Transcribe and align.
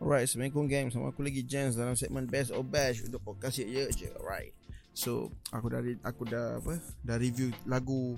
Alright, 0.00 0.24
Assalamualaikum 0.24 0.64
gang. 0.64 0.88
Sama 0.88 1.12
aku 1.12 1.20
lagi 1.20 1.44
Jens 1.44 1.76
dalam 1.76 1.92
segmen 1.92 2.24
Best 2.24 2.56
of 2.56 2.64
Bash 2.72 3.04
Untuk 3.04 3.20
podcast 3.20 3.60
ye 3.60 3.84
je 3.92 4.08
Alright. 4.16 4.56
So, 4.96 5.28
aku 5.52 5.68
dah 5.68 5.84
aku 6.00 6.24
dah 6.24 6.56
apa 6.56 6.80
Dah 7.04 7.20
review 7.20 7.52
lagu 7.68 8.16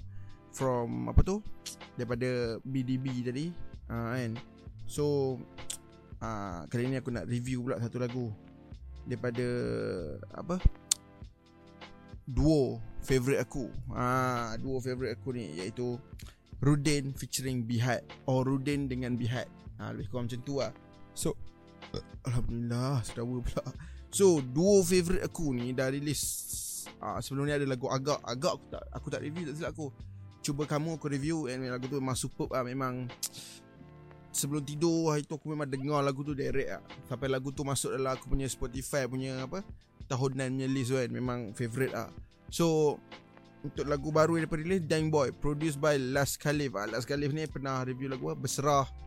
From 0.54 1.10
apa 1.10 1.26
tu? 1.26 1.42
Daripada 1.98 2.62
BDB 2.62 3.26
tadi 3.26 3.50
uh, 3.90 4.14
kan? 4.14 4.38
So 4.86 5.34
uh, 6.22 6.62
Kali 6.70 6.86
ni 6.86 7.02
aku 7.02 7.10
nak 7.10 7.26
review 7.26 7.66
pula 7.66 7.82
satu 7.82 7.98
lagu 7.98 8.30
Daripada 9.02 9.42
Apa? 10.38 10.62
Duo 12.30 12.78
Favorite 13.02 13.42
aku. 13.42 13.66
Uh, 13.90 14.54
Duo 14.62 14.78
favorite 14.78 15.18
aku 15.18 15.34
ni 15.34 15.58
Iaitu 15.58 15.98
Rudin 16.62 17.10
featuring 17.18 17.66
Bihad 17.66 18.06
Or 18.30 18.46
Rudin 18.46 18.86
dengan 18.86 19.18
Bihad 19.18 19.50
uh, 19.82 19.90
Lebih 19.90 20.14
kurang 20.14 20.30
macam 20.30 20.46
tu 20.46 20.62
lah. 20.62 20.70
So 21.18 21.34
Alhamdulillah. 22.24 23.02
Sedawa 23.04 23.42
pula. 23.42 23.62
So 24.12 24.44
Duo 24.44 24.84
favourite 24.84 25.24
aku 25.24 25.56
ni 25.56 25.72
Dah 25.72 25.88
release 25.88 26.84
uh, 27.00 27.16
Sebelum 27.16 27.48
ni 27.48 27.56
ada 27.56 27.64
lagu 27.64 27.88
Agak. 27.88 28.20
Agak 28.20 28.60
aku 28.60 28.66
tak 28.68 28.82
Aku 28.92 29.06
tak 29.08 29.20
review 29.24 29.48
Tak 29.48 29.54
silap 29.56 29.72
aku. 29.72 29.88
Cuba 30.44 30.68
kamu 30.68 31.00
aku 31.00 31.08
review. 31.08 31.48
And 31.48 31.64
lagu 31.66 31.88
tu 31.88 31.96
memang 31.96 32.18
superb 32.18 32.52
lah. 32.52 32.62
Memang 32.62 33.08
Sebelum 34.32 34.62
tidur 34.64 35.16
Hari 35.16 35.24
tu 35.24 35.40
aku 35.40 35.48
memang 35.52 35.66
dengar 35.66 36.04
lagu 36.04 36.20
tu 36.20 36.36
Direct 36.36 36.70
lah. 36.76 36.82
Sampai 37.08 37.32
lagu 37.32 37.50
tu 37.50 37.64
masuk 37.64 37.96
dalam 37.96 38.12
Aku 38.14 38.28
punya 38.28 38.46
Spotify 38.46 39.08
Punya 39.08 39.40
apa 39.42 39.64
Tahunan 40.06 40.60
punya 40.60 40.68
list 40.68 40.92
kan. 40.92 41.08
Memang 41.08 41.56
favourite 41.56 41.96
lah. 41.96 42.12
So 42.52 43.00
Untuk 43.64 43.88
lagu 43.88 44.12
baru 44.12 44.36
yang 44.36 44.44
dapat 44.50 44.60
release 44.60 44.84
Dying 44.84 45.08
Boy 45.08 45.32
Produced 45.32 45.80
by 45.80 45.96
Last 45.96 46.36
Khalif. 46.36 46.76
Ah, 46.76 46.84
Last 46.84 47.08
Khalif 47.08 47.32
ni 47.32 47.48
pernah 47.48 47.80
review 47.80 48.12
lagu 48.12 48.34
Berserah 48.36 49.01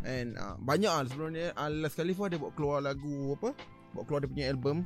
And 0.00 0.40
uh, 0.40 0.56
banyak 0.56 0.88
lah 0.88 1.04
sebelum 1.04 1.36
ni 1.36 1.44
uh, 1.44 1.70
Last 1.84 2.00
Khalifa 2.00 2.32
dia 2.32 2.40
buat 2.40 2.56
keluar 2.56 2.80
lagu 2.80 3.36
apa 3.36 3.52
Buat 3.92 4.04
keluar 4.08 4.20
dia 4.24 4.30
punya 4.30 4.46
album. 4.48 4.80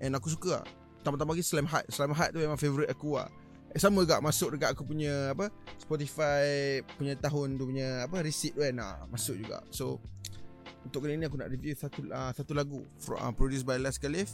And 0.00 0.16
aku 0.16 0.32
suka 0.32 0.62
lah. 0.62 0.66
Tambah-tambah 1.04 1.36
lagi 1.36 1.44
Slam 1.44 1.68
Heart 1.68 1.92
Slam 1.92 2.12
Heart 2.16 2.30
tu 2.34 2.40
memang 2.40 2.58
favourite 2.58 2.90
aku 2.90 3.20
lah. 3.20 3.28
Eh, 3.74 3.80
Sama 3.80 4.02
juga 4.02 4.22
masuk 4.24 4.56
dekat 4.56 4.72
aku 4.72 4.88
punya 4.88 5.36
apa 5.36 5.52
Spotify 5.76 6.80
punya 6.96 7.14
tahun 7.20 7.60
tu 7.60 7.68
punya 7.68 8.08
apa 8.08 8.24
Receipt 8.24 8.56
tu 8.56 8.64
kan. 8.64 8.76
Uh, 8.80 9.04
Masuk 9.12 9.36
juga. 9.36 9.60
So 9.68 10.00
Untuk 10.86 11.02
kali 11.02 11.18
ni 11.18 11.26
aku 11.26 11.36
nak 11.36 11.50
review 11.50 11.74
satu 11.76 12.06
uh, 12.08 12.32
satu 12.32 12.56
lagu. 12.56 12.80
From, 13.02 13.20
uh, 13.20 13.32
Produced 13.34 13.68
by 13.68 13.76
Last 13.76 14.00
Khalif. 14.00 14.32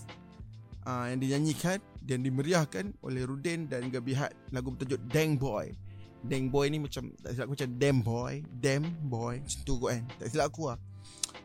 Uh, 0.82 1.06
Yang 1.14 1.18
dinyanyikan 1.22 1.78
Dan 2.02 2.26
dimeriahkan 2.26 2.90
oleh 3.06 3.22
Rudin 3.22 3.70
dan 3.70 3.86
Gabihat 3.86 4.34
Lagu 4.50 4.74
bertajuk 4.74 4.98
Dang 5.14 5.38
Boy 5.38 5.70
Dang 6.22 6.46
boy 6.48 6.70
ni 6.70 6.78
macam 6.78 7.10
Tak 7.18 7.34
silap 7.34 7.44
aku 7.50 7.54
macam 7.58 7.70
Damn 7.78 7.98
boy 8.00 8.34
Damn 8.62 8.84
boy. 9.06 9.34
Macam 9.42 9.60
tu 9.66 9.74
kot 9.78 9.90
kan. 9.90 10.02
Tak 10.22 10.26
silap 10.30 10.46
aku 10.54 10.62
lah. 10.70 10.78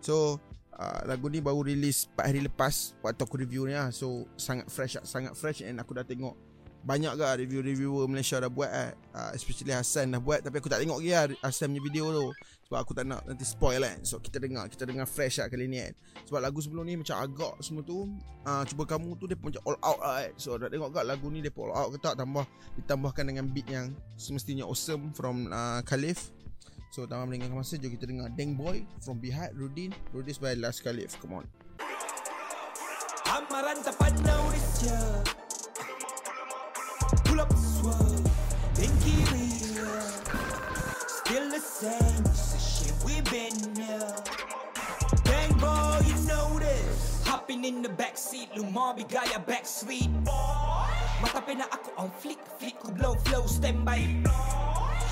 So 0.01 0.37
uh, 0.77 0.99
Lagu 1.09 1.27
ni 1.27 1.41
baru 1.41 1.65
release 1.65 2.05
4 2.13 2.29
hari 2.29 2.41
lepas 2.45 2.93
Waktu 3.01 3.21
aku 3.25 3.35
review 3.41 3.65
ni 3.65 3.73
lah. 3.73 3.89
So 3.89 4.29
sangat 4.37 4.69
fresh 4.69 5.01
lah. 5.01 5.05
Sangat 5.05 5.33
fresh 5.33 5.65
And 5.65 5.81
aku 5.81 5.97
dah 5.97 6.05
tengok 6.05 6.37
banyak 6.85 7.13
ke 7.17 7.23
review-reviewer 7.45 8.05
Malaysia 8.05 8.37
dah 8.37 8.51
buat 8.51 8.69
eh. 8.69 8.91
Uh, 9.11 9.31
especially 9.33 9.73
Hassan 9.73 10.13
dah 10.13 10.21
buat 10.21 10.45
Tapi 10.45 10.61
aku 10.61 10.69
tak 10.69 10.79
tengok 10.83 11.01
lagi 11.01 11.11
lah 11.11 11.25
Hassan 11.43 11.73
punya 11.73 11.83
video 11.83 12.05
tu. 12.13 12.27
Sebab 12.67 12.79
aku 12.83 12.91
tak 12.91 13.07
nak 13.07 13.23
nanti 13.23 13.47
spoil 13.47 13.79
kan 13.79 14.03
So 14.03 14.19
kita 14.19 14.43
dengar 14.43 14.67
Kita 14.67 14.83
dengar 14.83 15.07
fresh 15.07 15.39
lah 15.39 15.47
kali 15.47 15.71
ni 15.71 15.79
kan 15.79 15.95
Sebab 16.27 16.39
lagu 16.43 16.59
sebelum 16.59 16.83
ni 16.83 16.99
macam 16.99 17.15
agak 17.23 17.63
semua 17.63 17.79
tu 17.79 18.11
uh, 18.43 18.63
Cuba 18.67 18.83
kamu 18.83 19.15
tu 19.15 19.23
dia 19.23 19.39
macam 19.39 19.63
all 19.63 19.79
out 19.79 19.99
lah 20.03 20.15
kan 20.27 20.31
So 20.35 20.59
dah 20.59 20.67
tengok 20.67 20.91
kat 20.91 21.07
lagu 21.07 21.31
ni 21.31 21.39
dia 21.39 21.51
all 21.55 21.71
out 21.71 21.95
ke 21.95 21.97
tak 22.03 22.19
Tambah 22.19 22.43
Ditambahkan 22.75 23.23
dengan 23.23 23.47
beat 23.47 23.71
yang 23.71 23.95
Semestinya 24.19 24.67
awesome 24.67 25.15
From 25.15 25.47
uh, 25.47 25.79
Khalif. 25.87 26.35
So 26.91 27.07
tanpa 27.07 27.23
meninggalkan 27.31 27.55
masa 27.55 27.79
Jom 27.79 27.95
kita 27.95 28.03
dengar 28.03 28.27
Deng 28.35 28.59
Boy 28.59 28.83
From 28.99 29.23
Bihad 29.23 29.55
Rudin. 29.55 29.95
Rudis 30.11 30.35
by 30.35 30.59
Last 30.59 30.83
Khalif 30.83 31.15
Come 31.23 31.39
on. 31.39 31.45
Amaran 33.27 33.79
tak 33.79 33.95
pandang 33.95 34.47
pull 34.47 35.46
Still 41.77 41.93
the 41.93 42.01
same, 42.01 42.25
it's 42.25 42.57
the 42.57 42.57
shit 42.57 42.95
we 43.05 43.21
been 43.29 43.53
here. 43.77 44.09
Bang 45.29 45.53
boy, 45.61 46.01
you 46.09 46.17
know 46.25 46.57
this. 46.57 47.21
Hopping 47.21 47.69
in 47.69 47.85
the 47.85 47.93
backseat, 47.93 48.49
Lumari 48.57 49.05
gaya 49.05 49.37
backstreet. 49.45 50.09
Mata 51.21 51.37
pena 51.45 51.69
aku 51.69 51.93
on 52.01 52.09
flick, 52.17 52.41
flick 52.57 52.73
ku 52.81 52.89
blow 52.97 53.13
flow 53.29 53.45
standby. 53.45 54.01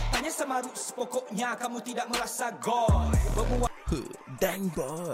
Tanya 0.09 0.31
sama 0.33 0.65
roots, 0.65 0.89
pokoknya 0.97 1.53
kamu 1.53 1.85
tidak 1.85 2.09
merasa 2.09 2.49
goy. 2.57 3.13
Bermuat 3.37 3.69
Dang 4.41 4.65
boy 4.73 5.13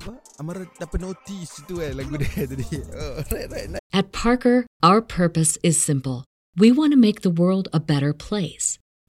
Apa? 0.00 0.16
Amar 0.40 0.64
dapat 0.80 0.96
notice 0.96 1.60
tu 1.68 1.84
eh 1.84 1.92
lagu 1.92 2.16
dia 2.16 2.48
tadi. 2.56 2.80
Oh, 2.96 3.20
right, 3.28 3.52
right, 3.52 3.68
right. 3.76 3.84
At 3.92 4.16
Parker, 4.16 4.64
our 4.80 5.04
purpose 5.04 5.60
is 5.60 5.76
simple. 5.76 6.24
We 6.56 6.72
want 6.72 6.96
to 6.96 7.00
make 7.00 7.20
the 7.20 7.32
world 7.32 7.68
a 7.76 7.80
better 7.80 8.16
place 8.16 8.80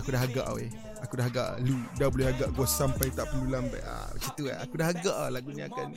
Aku 0.00 0.08
dah 0.12 0.22
agak 0.22 0.46
weh. 0.54 0.68
Aku 1.04 1.14
dah 1.16 1.26
agak 1.28 1.60
Lu 1.60 1.76
dah 2.00 2.08
boleh 2.08 2.28
agak 2.32 2.48
Gua 2.56 2.64
sampai 2.64 3.12
tak 3.12 3.28
perlu 3.28 3.52
lambat. 3.52 3.84
Ah, 3.84 4.08
Macam 4.12 4.30
tu 4.32 4.44
lah 4.48 4.56
Aku 4.64 4.74
dah 4.80 4.88
agak 4.88 5.16
lah 5.16 5.30
Lagu 5.32 5.50
ni 5.52 5.62
akan 5.62 5.88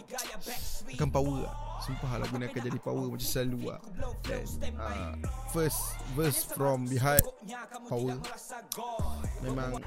Akan 0.92 1.10
power 1.10 1.38
lah. 1.48 1.54
Sumpah 1.80 2.20
lagu 2.20 2.36
ni 2.36 2.46
akan 2.46 2.62
jadi 2.68 2.80
power 2.84 3.08
Macam 3.08 3.24
selalu 3.24 3.60
lah. 3.72 3.80
Dan 4.28 4.44
uh, 4.76 5.14
First 5.56 5.80
Verse 6.14 6.44
from 6.44 6.84
behind 6.86 7.24
Power. 7.88 8.20
Memang 9.40 9.80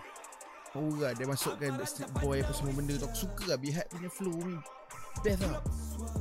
Power 0.72 0.96
lah 0.96 1.12
Dia 1.12 1.26
masukkan 1.28 1.70
Backstreet 1.76 2.10
Boy 2.20 2.40
Apa 2.40 2.52
semua 2.56 2.72
benda 2.72 2.96
tu. 2.96 3.04
Aku 3.04 3.28
suka 3.28 3.44
lah 3.52 3.58
Behind 3.60 3.86
punya 3.92 4.08
flow 4.08 4.36
ni. 4.48 4.56
Best 5.20 5.44
lah. 5.44 5.60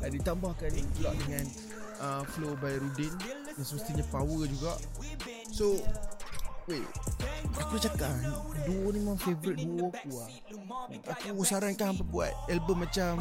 Dan 0.04 0.10
ditambahkan 0.20 0.68
pula 1.00 1.12
dengan 1.26 1.46
uh, 2.04 2.24
Flow 2.28 2.54
by 2.60 2.76
Rudin 2.76 3.14
yang 3.56 3.66
semestinya 3.66 4.04
power 4.12 4.44
juga. 4.50 4.76
So 5.54 5.80
Aku 7.60 7.76
cakap 7.82 8.14
Duo 8.64 8.94
ni 8.94 9.00
memang 9.02 9.18
favourite 9.20 9.60
duo 9.60 9.92
aku 9.92 10.10
lah 10.16 10.30
Aku 11.18 11.44
sarankan 11.44 11.96
hampa 11.96 12.04
buat? 12.08 12.32
Album 12.48 12.86
macam 12.86 13.20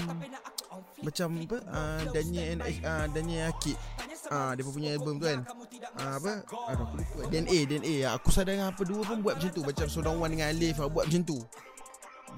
Macam 1.01 1.29
apa? 1.49 1.59
Uh, 1.67 2.03
Daniel 2.15 2.47
and 2.55 2.61
uh, 2.63 3.07
Daniel 3.11 3.51
Akid 3.51 3.79
Ah, 4.31 4.35
uh, 4.35 4.51
dia 4.55 4.63
punya 4.63 4.95
album 4.95 5.19
tu 5.19 5.27
kan? 5.27 5.43
Uh, 5.99 6.13
Apa? 6.23 6.47
Aduh 6.71 6.87
aku 6.87 6.95
lupa. 7.03 7.21
DNA 7.35 7.59
DNA 7.67 7.95
Aku 8.15 8.31
sarankan 8.31 8.71
apa 8.71 8.83
dua 8.87 9.03
pun 9.03 9.19
buat 9.27 9.35
macam 9.35 9.51
tu. 9.51 9.63
Macam 9.67 9.87
Sodong 9.91 10.23
Wan 10.23 10.31
dengan 10.31 10.55
Alif 10.55 10.79
Buat 10.79 11.11
macam 11.11 11.23
tu. 11.27 11.39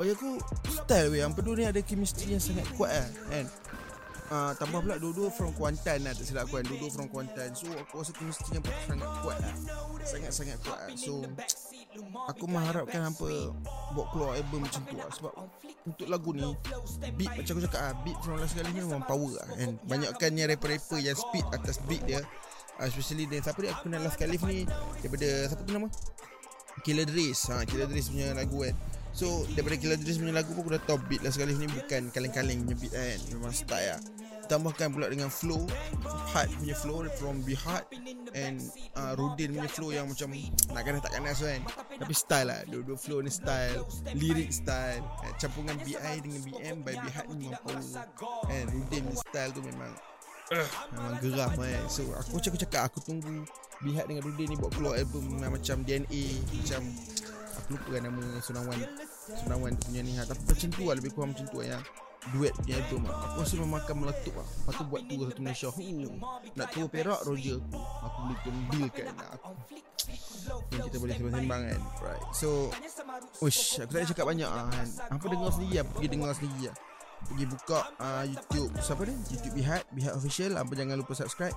Bagi 0.00 0.16
aku 0.16 0.40
Style 0.72 1.12
weh. 1.12 1.20
Hampa 1.20 1.44
dua 1.44 1.52
ni 1.52 1.68
ada 1.68 1.84
chemistry 1.84 2.32
yang 2.32 2.40
sangat 2.40 2.64
kuat 2.72 2.96
lah 2.96 3.08
Kan 3.28 3.44
uh, 4.32 4.52
tambah 4.56 4.80
pula 4.80 4.96
dua-dua 4.96 5.28
from 5.28 5.52
Kuantan 5.52 6.08
lah 6.08 6.16
tak 6.16 6.24
silap 6.24 6.48
aku 6.48 6.58
kan. 6.58 6.64
Dua-dua 6.64 6.90
from 6.90 7.06
Kuantan. 7.12 7.52
So 7.52 7.68
aku 7.68 8.00
rasa 8.00 8.12
chemistry 8.16 8.56
yang 8.56 8.64
sangat 8.64 9.10
kuat 9.20 9.36
lah. 9.38 9.54
Sangat-sangat 10.08 10.56
kuat 10.64 10.78
lah. 10.80 10.90
So 10.96 11.12
aku 12.32 12.44
mengharapkan 12.48 13.00
hampa 13.04 13.52
buat 13.92 14.06
keluar 14.16 14.40
album 14.40 14.64
macam 14.64 14.80
tu 14.88 14.96
lah. 14.96 15.08
Sebab 15.12 15.32
untuk 15.84 16.06
lagu 16.08 16.30
ni 16.32 16.48
beat 17.20 17.32
macam 17.36 17.52
aku 17.60 17.62
cakap 17.68 17.80
lah 17.84 17.94
beat 18.06 18.18
from 18.24 18.40
last 18.40 18.54
kali 18.56 18.70
ni 18.72 18.80
memang 18.80 19.04
power 19.04 19.32
lah 19.34 19.48
and 19.60 19.76
banyakkan 19.84 20.30
yang 20.38 20.48
rapper-rapper 20.48 20.98
yang 21.02 21.18
speed 21.18 21.44
atas 21.52 21.76
beat 21.84 22.02
dia. 22.08 22.24
Uh, 22.80 22.88
especially 22.88 23.28
dia 23.28 23.44
siapa 23.44 23.60
dia 23.60 23.76
aku 23.76 23.92
kenal 23.92 24.00
last 24.00 24.16
kali 24.16 24.40
ni? 24.48 24.64
Daripada 25.04 25.28
siapa 25.52 25.62
tu 25.62 25.72
nama? 25.76 25.88
Killer 26.82 27.04
Dres 27.04 27.52
ha, 27.52 27.68
Killer 27.68 27.84
Dres 27.84 28.08
punya 28.08 28.32
lagu 28.32 28.64
kan. 28.64 28.72
So 29.12 29.44
daripada 29.52 29.76
Killer 29.76 30.00
Dreams 30.00 30.18
punya 30.24 30.32
lagu 30.32 30.56
pun 30.56 30.64
aku 30.64 30.70
dah 30.72 30.82
tahu 30.88 30.98
beat 31.04 31.20
lah 31.20 31.28
sekali 31.28 31.52
ni 31.52 31.68
bukan 31.68 32.08
kaleng-kaleng 32.08 32.64
punya 32.64 32.76
beat 32.80 32.92
kan. 32.96 33.18
Memang 33.36 33.52
style 33.52 33.88
lah 33.92 34.00
Tambahkan 34.52 34.92
pula 34.92 35.08
dengan 35.08 35.32
flow. 35.32 35.64
Hard 36.04 36.52
punya 36.60 36.76
flow 36.76 37.08
from 37.16 37.40
Be 37.40 37.56
Hard 37.56 37.88
And 38.36 38.60
uh, 39.00 39.16
Rudin 39.16 39.56
punya 39.56 39.70
flow 39.72 39.96
yang 39.96 40.12
macam 40.12 40.28
Nak 40.76 40.82
kena 40.84 41.00
tak 41.00 41.16
kena 41.16 41.32
kan. 41.32 41.60
Tapi 41.96 42.12
style 42.12 42.52
lah. 42.52 42.60
Dua-dua 42.68 43.00
flow 43.00 43.24
ni 43.24 43.32
style. 43.32 43.80
Lirik 44.12 44.52
style. 44.52 45.00
Eh, 45.24 45.32
Campuran 45.40 45.80
BI 45.80 46.14
dengan 46.20 46.40
BM 46.44 46.76
By 46.84 47.00
Be 47.00 47.08
Hard 47.16 47.32
ni 47.32 47.48
memang 47.48 47.64
power. 47.64 48.04
And 48.52 48.68
Rudin 48.76 49.08
punya 49.08 49.20
style 49.24 49.50
tu 49.56 49.64
memang 49.64 49.92
uh, 50.52 50.68
Memang 51.00 51.14
geram 51.24 51.50
kan 51.56 51.82
So 51.88 52.04
aku 52.12 52.36
macam 52.36 52.50
aku 52.52 52.60
cakap 52.60 52.82
Aku 52.92 52.98
tunggu 53.00 53.48
Be 53.80 53.96
Hard 53.96 54.12
dengan 54.12 54.20
Rudin 54.28 54.52
ni 54.52 54.56
Buat 54.60 54.76
keluar 54.76 55.00
album 55.00 55.40
Macam 55.40 55.80
DNA 55.80 56.24
Macam 56.60 56.82
Aku 57.56 57.68
lupa 57.80 57.88
kan 57.96 58.02
nama 58.04 58.22
Sunawan. 58.44 58.78
Sunawan 59.32 59.72
tu 59.80 59.88
punya 59.88 60.04
ni. 60.04 60.12
Ha. 60.20 60.28
Tapi 60.28 60.44
macam 60.44 60.68
tu 60.76 60.82
lah 60.84 60.94
Lebih 61.00 61.10
kurang 61.16 61.32
macam 61.32 61.48
tu 61.48 61.56
lah 61.64 61.68
yang 61.72 61.84
Duet 62.30 62.54
punya 62.54 62.78
album 62.78 63.02
lah 63.10 63.18
Aku 63.26 63.42
rasa 63.42 63.54
memang 63.58 63.80
akan 63.82 63.96
meletup 64.06 64.34
lah 64.38 64.46
Lepas 64.46 64.74
tu 64.78 64.84
buat 64.86 65.02
tour 65.10 65.22
satu 65.26 65.40
Malaysia. 65.42 65.68
Hu, 65.74 65.82
Nak 66.54 66.66
tour 66.70 66.86
Perak 66.86 67.20
Roger. 67.26 67.58
Aku 67.58 67.82
Aku 68.06 68.18
boleh 68.22 68.38
ambil 68.46 68.86
kan 68.94 69.10
aku 69.34 69.50
yang 70.72 70.82
kita 70.90 70.98
boleh 70.98 71.14
sembang-sembang 71.14 71.62
kan. 71.70 71.80
Right. 72.02 72.24
So 72.34 72.48
Uish 73.44 73.78
Aku 73.78 73.90
tak 73.94 74.08
cakap 74.10 74.26
banyak 74.26 74.50
lah 74.50 74.66
kan. 74.66 74.88
Apa 75.14 75.24
dengar 75.30 75.50
sendiri 75.54 75.74
lah 75.78 75.86
Pergi 75.86 76.08
dengar 76.10 76.32
sendiri 76.34 76.62
lah 76.66 76.76
Pergi 77.22 77.44
buka 77.46 77.80
uh, 78.02 78.24
YouTube. 78.26 78.70
Siapa 78.82 79.02
ni? 79.06 79.14
YouTube 79.30 79.54
Bihat 79.54 79.82
Bihat 79.94 80.12
Official. 80.18 80.52
Apa 80.58 80.72
jangan 80.74 80.98
lupa 80.98 81.12
subscribe. 81.14 81.54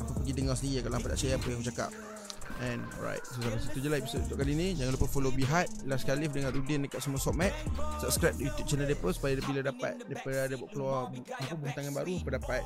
Aku 0.00 0.10
pergi 0.24 0.32
dengar 0.32 0.54
sendiri 0.56 0.80
lah 0.80 0.82
Kalau 0.88 0.96
apa 0.96 1.06
tak 1.12 1.18
share 1.20 1.36
apa 1.36 1.46
yang 1.50 1.58
aku 1.60 1.66
cakap 1.68 1.90
And 2.58 2.82
right 2.98 3.22
So 3.22 3.38
sampai 3.38 3.60
situ 3.62 3.78
je 3.84 3.88
lah 3.92 4.02
untuk 4.02 4.38
kali 4.40 4.52
ni 4.58 4.68
Jangan 4.74 4.98
lupa 4.98 5.06
follow 5.06 5.30
Behind 5.30 5.70
Last 5.86 6.08
dengan 6.08 6.50
Rudin 6.50 6.82
dekat 6.88 7.00
semua 7.04 7.22
softmat 7.22 7.50
eh. 7.50 7.54
Subscribe 8.02 8.34
YouTube 8.34 8.66
channel 8.66 8.88
Depa 8.90 9.08
Supaya 9.14 9.38
bila 9.44 9.60
dapat 9.62 9.94
ada 10.02 10.54
buat 10.58 10.70
keluar 10.74 11.12
Apa 11.14 11.54
baru 11.94 12.18
dapat 12.26 12.62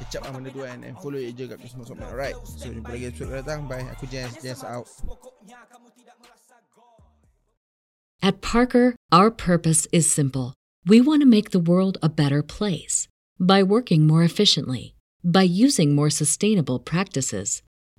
Kecap 0.00 0.24
lah 0.24 0.32
benda 0.32 0.48
tu 0.48 0.64
kan. 0.64 0.80
And 0.80 0.96
follow 0.96 1.20
je 1.20 1.44
kat 1.44 1.60
semua 1.68 1.84
softmat 1.84 2.08
eh. 2.08 2.12
Alright 2.12 2.36
So 2.44 2.72
jumpa 2.72 2.90
lagi 2.92 3.12
datang. 3.16 3.68
Bye 3.68 3.88
Aku 3.96 4.08
Jens. 4.08 4.40
Jens 4.40 4.64
out. 4.64 4.88
At 8.20 8.44
Parker, 8.44 8.96
our 9.08 9.30
purpose 9.32 9.88
is 9.92 10.04
simple. 10.04 10.52
We 10.84 11.00
want 11.00 11.24
to 11.24 11.28
make 11.28 11.50
the 11.50 11.60
world 11.60 11.96
a 12.02 12.08
better 12.08 12.42
place 12.42 13.08
by 13.40 13.62
working 13.62 14.06
more 14.06 14.22
efficiently, 14.22 14.94
by 15.24 15.48
using 15.48 15.94
more 15.94 16.10
sustainable 16.10 16.78
practices 16.78 17.62